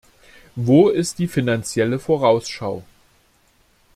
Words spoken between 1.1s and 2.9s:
die Finanzielle Vorausschau?